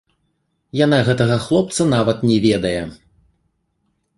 [0.85, 2.81] Яна гэтага хлопца нават не ведае.